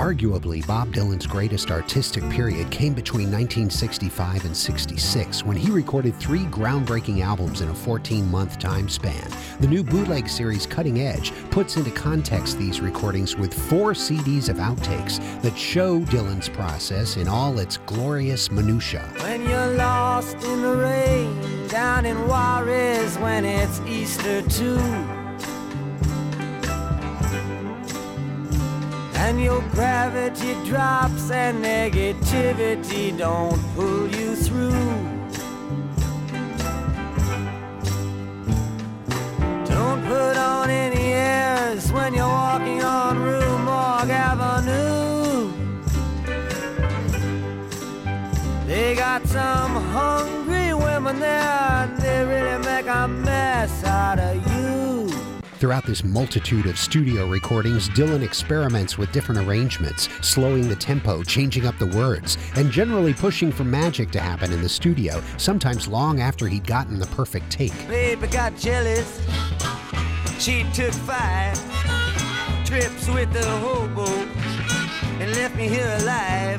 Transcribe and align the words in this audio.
Arguably, 0.00 0.66
Bob 0.66 0.94
Dylan's 0.94 1.26
greatest 1.26 1.70
artistic 1.70 2.26
period 2.30 2.70
came 2.70 2.94
between 2.94 3.26
1965 3.26 4.46
and 4.46 4.56
66 4.56 5.44
when 5.44 5.58
he 5.58 5.70
recorded 5.70 6.18
three 6.18 6.46
groundbreaking 6.46 7.22
albums 7.22 7.60
in 7.60 7.68
a 7.68 7.74
14 7.74 8.26
month 8.30 8.58
time 8.58 8.88
span. 8.88 9.30
The 9.60 9.66
new 9.66 9.84
bootleg 9.84 10.26
series 10.26 10.64
Cutting 10.64 11.02
Edge 11.02 11.34
puts 11.50 11.76
into 11.76 11.90
context 11.90 12.56
these 12.56 12.80
recordings 12.80 13.36
with 13.36 13.52
four 13.52 13.92
CDs 13.92 14.48
of 14.48 14.56
outtakes 14.56 15.20
that 15.42 15.58
show 15.58 16.00
Dylan's 16.00 16.48
process 16.48 17.18
in 17.18 17.28
all 17.28 17.58
its 17.58 17.76
glorious 17.76 18.50
minutiae. 18.50 19.06
When 19.18 19.46
you're 19.46 19.74
lost 19.74 20.42
in 20.42 20.62
the 20.62 20.76
rain 20.76 21.68
down 21.68 22.06
in 22.06 22.16
Juarez 22.26 23.18
when 23.18 23.44
it's 23.44 23.80
Easter 23.82 24.40
too. 24.48 25.19
And 29.30 29.40
your 29.40 29.62
gravity 29.70 30.54
drops 30.64 31.30
and 31.30 31.64
negativity 31.64 33.16
don't 33.16 33.62
pull 33.76 34.08
you 34.08 34.34
through. 34.34 34.72
Don't 39.66 40.04
put 40.04 40.36
on 40.36 40.68
any 40.68 41.12
airs 41.12 41.92
when 41.92 42.12
you're 42.12 42.26
walking 42.26 42.82
on 42.82 43.22
Rue 43.22 43.58
Morgue 43.58 44.10
Avenue. 44.10 45.52
They 48.66 48.96
got 48.96 49.24
some 49.28 49.76
hungry 49.94 50.74
women 50.74 51.20
there, 51.20 51.84
and 51.84 51.96
they 51.98 52.24
really 52.24 52.58
make 52.64 52.88
a 52.88 53.06
mess 53.06 53.84
out 53.84 54.18
of 54.18 54.34
you. 54.44 54.49
Throughout 55.60 55.84
this 55.84 56.02
multitude 56.02 56.64
of 56.64 56.78
studio 56.78 57.28
recordings, 57.28 57.90
Dylan 57.90 58.22
experiments 58.22 58.96
with 58.96 59.12
different 59.12 59.46
arrangements, 59.46 60.08
slowing 60.22 60.66
the 60.70 60.74
tempo, 60.74 61.22
changing 61.22 61.66
up 61.66 61.78
the 61.78 61.88
words, 61.88 62.38
and 62.56 62.70
generally 62.70 63.12
pushing 63.12 63.52
for 63.52 63.64
magic 63.64 64.10
to 64.12 64.20
happen 64.20 64.54
in 64.54 64.62
the 64.62 64.68
studio, 64.70 65.22
sometimes 65.36 65.86
long 65.86 66.22
after 66.22 66.48
he'd 66.48 66.66
gotten 66.66 66.98
the 66.98 67.06
perfect 67.08 67.50
take. 67.50 67.74
Baby 67.88 68.26
got 68.28 68.56
jealous. 68.56 69.20
She 70.38 70.64
took 70.72 70.94
five 70.94 71.54
trips 72.64 73.06
with 73.10 73.30
the 73.34 73.44
hobo 73.44 74.06
and 75.20 75.30
left 75.32 75.56
me 75.56 75.68
here 75.68 75.94
alive. 76.00 76.58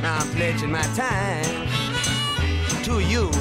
Now 0.00 0.18
I'm 0.18 0.28
pledging 0.28 0.70
my 0.70 0.82
time 0.94 1.66
to 2.84 3.00
you, 3.00 3.32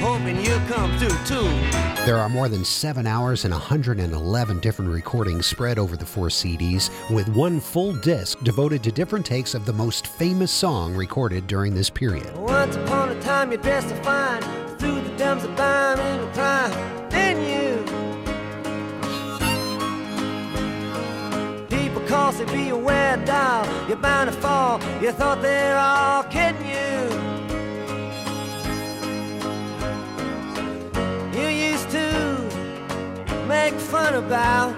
hoping 0.00 0.42
you'll 0.42 0.60
come 0.60 0.96
through 0.96 1.18
too. 1.26 1.85
There 2.06 2.18
are 2.18 2.28
more 2.28 2.48
than 2.48 2.64
seven 2.64 3.04
hours 3.04 3.44
and 3.44 3.52
111 3.52 4.60
different 4.60 4.92
recordings 4.92 5.44
spread 5.44 5.76
over 5.76 5.96
the 5.96 6.06
four 6.06 6.28
CDs, 6.28 6.88
with 7.10 7.28
one 7.30 7.58
full 7.58 7.94
disc 7.94 8.38
devoted 8.44 8.84
to 8.84 8.92
different 8.92 9.26
takes 9.26 9.54
of 9.54 9.66
the 9.66 9.72
most 9.72 10.06
famous 10.06 10.52
song 10.52 10.94
recorded 10.94 11.48
during 11.48 11.74
this 11.74 11.90
period. 11.90 12.32
Once 12.36 12.76
upon 12.76 13.08
a 13.08 13.20
time 13.22 13.50
you 13.50 13.58
dressed 13.58 13.88
to 13.88 13.96
fine, 14.04 14.40
through 14.78 15.00
the 15.00 15.10
diazepam 15.18 15.98
in 15.98 16.20
the 16.20 16.28
prime. 16.28 17.10
Then 17.10 17.42
you 17.42 17.84
people 21.68 22.54
be 22.54 22.68
a 22.68 22.76
wear 22.76 23.16
doll. 23.24 23.66
You're 23.88 23.96
bound 23.96 24.30
to 24.30 24.36
fall. 24.36 24.80
You 25.02 25.10
thought 25.10 25.42
they're 25.42 25.76
all 25.76 26.22
kidding. 26.22 26.68
You 26.68 27.35
make 33.70 33.80
fun 33.80 34.14
about 34.14 34.72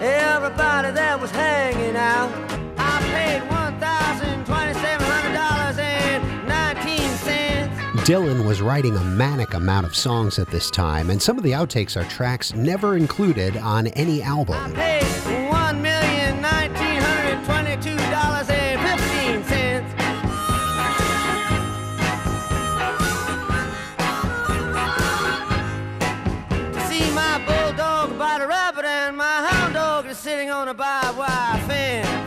everybody 0.00 0.92
that 0.92 1.18
was 1.20 1.32
hanging 1.32 1.96
out. 1.96 2.30
I 2.78 3.00
paid 3.10 3.40
one 3.50 3.76
thousand 3.80 4.46
twenty-seven 4.46 5.04
hundred 5.04 5.34
dollars 5.34 5.76
and 5.78 6.46
nineteen 6.46 7.10
cents. 7.18 8.08
Dylan 8.08 8.46
was 8.46 8.62
writing 8.62 8.96
a 8.96 9.02
manic 9.02 9.54
amount 9.54 9.84
of 9.84 9.96
songs 9.96 10.38
at 10.38 10.46
this 10.46 10.70
time, 10.70 11.10
and 11.10 11.20
some 11.20 11.38
of 11.38 11.42
the 11.42 11.50
outtakes 11.50 12.00
are 12.00 12.08
tracks 12.08 12.54
never 12.54 12.96
included 12.96 13.56
on 13.56 13.88
any 13.88 14.22
album. 14.22 14.72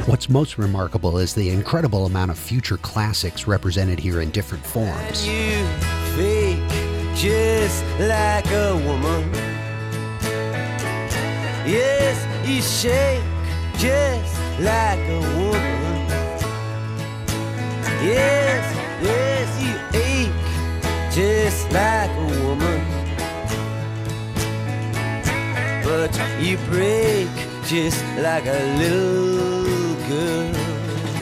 What's 0.05 0.29
most 0.29 0.57
remarkable 0.57 1.17
is 1.17 1.33
the 1.33 1.49
incredible 1.49 2.05
amount 2.05 2.31
of 2.31 2.37
future 2.37 2.77
classics 2.77 3.47
represented 3.47 3.99
here 3.99 4.21
in 4.21 4.31
different 4.31 4.65
forms. 4.65 5.27
you 5.27 5.65
fake 6.15 6.59
just 7.15 7.83
like 7.99 8.45
a 8.51 8.75
woman. 8.85 9.31
Yes, 11.65 12.17
you 12.47 12.61
shake 12.61 13.23
just 13.77 14.39
like 14.59 14.99
a 14.99 15.19
woman. 15.37 16.07
Yes, 18.03 18.63
yes, 19.01 19.47
you 19.63 19.73
ache 19.99 21.13
just 21.13 21.71
like 21.71 22.09
a 22.09 22.13
woman. 22.15 22.32
But 25.93 26.41
you 26.41 26.57
break 26.71 27.29
just 27.65 28.03
like 28.17 28.47
a 28.47 28.77
little 28.79 29.93
girl. 30.09 30.51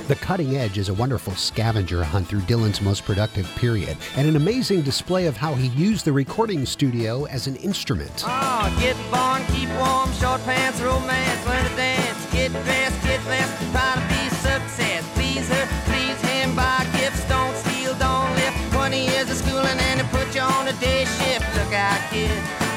The 0.08 0.16
Cutting 0.16 0.56
Edge 0.56 0.78
is 0.78 0.88
a 0.88 0.94
wonderful 0.94 1.36
scavenger 1.36 2.06
hunt 2.06 2.30
through 2.30 2.48
Dylan's 2.48 2.82
most 2.82 3.04
productive 3.04 3.46
period, 3.58 3.98
and 4.16 4.30
an 4.30 4.38
amazing 4.38 4.84
display 4.84 5.26
of 5.26 5.36
how 5.36 5.56
he 5.56 5.68
used 5.68 6.06
the 6.06 6.14
recording 6.14 6.66
studio 6.66 7.26
as 7.26 7.48
an 7.48 7.58
instrument. 7.58 8.24
Oh, 8.26 8.78
get 8.80 8.96
born, 9.12 9.44
keep 9.54 9.68
warm, 9.76 10.10
short 10.14 10.42
pants, 10.46 10.80
romance, 10.80 11.46
learn 11.46 11.70
to 11.70 11.76
dance, 11.76 12.32
get 12.32 12.52
dressed, 12.64 13.04
get 13.04 13.22
blessed, 13.26 13.52
try 13.74 13.96
to 13.96 14.04
be 14.08 14.30
success, 14.36 15.04
please 15.16 15.50
her, 15.50 15.68
please 15.92 16.20
him, 16.32 16.56
buy 16.56 16.88
gifts, 16.96 17.28
don't 17.28 17.56
steal, 17.58 17.94
don't 18.00 18.34
lift, 18.36 18.72
20 18.72 19.06
years 19.06 19.30
of 19.30 19.36
schooling 19.36 19.80
and 19.92 20.00
they 20.00 20.08
put 20.16 20.34
you 20.34 20.40
on 20.40 20.70
a 20.70 20.74
day 20.80 21.04
shift, 21.04 21.44
look 21.60 21.74
out 21.74 22.00
kid, 22.10 22.32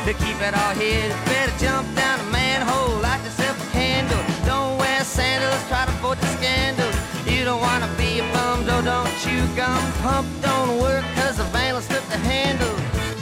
to 0.05 0.13
keep 0.13 0.39
it 0.43 0.53
all 0.55 0.75
hid, 0.75 1.11
better 1.25 1.53
jump 1.59 1.74
gum, 9.57 9.93
pump 10.03 10.29
don't 10.43 10.81
work, 10.81 11.05
cause 11.15 11.37
the 11.37 11.45
van 11.45 11.75
will 11.75 11.81
slip 11.81 12.03
the 12.05 12.17
handle. 12.19 12.75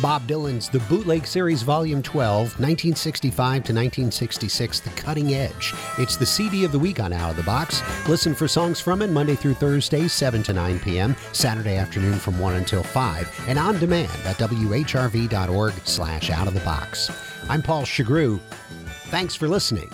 Bob 0.02 0.26
Dylan's 0.26 0.68
The 0.68 0.80
Bootleg 0.80 1.26
Series 1.26 1.62
Volume 1.62 2.02
12, 2.02 2.58
1965 2.58 3.36
to 3.38 3.56
1966, 3.72 4.80
The 4.80 4.90
Cutting 4.90 5.34
Edge. 5.34 5.74
It's 5.96 6.16
the 6.16 6.26
CD 6.26 6.64
of 6.64 6.72
the 6.72 6.78
week 6.78 6.98
on 6.98 7.12
Out 7.12 7.30
of 7.30 7.36
the 7.36 7.44
Box. 7.44 7.82
Listen 8.08 8.34
for 8.34 8.48
songs 8.48 8.80
from 8.80 9.00
it 9.00 9.10
Monday 9.10 9.36
through 9.36 9.54
Thursday, 9.54 10.08
7 10.08 10.42
to 10.42 10.52
9 10.52 10.80
p.m., 10.80 11.14
Saturday 11.32 11.76
afternoon 11.76 12.18
from 12.18 12.36
1 12.40 12.56
until 12.56 12.82
5, 12.82 13.44
and 13.46 13.60
on 13.60 13.78
demand 13.78 14.10
at 14.24 14.38
whrv.org 14.38 15.74
slash 15.84 16.30
out 16.30 16.48
of 16.48 16.54
the 16.54 16.60
box. 16.60 17.08
I'm 17.48 17.62
Paul 17.62 17.84
Chagru. 17.84 18.40
Thanks 19.10 19.36
for 19.36 19.46
listening. 19.46 19.90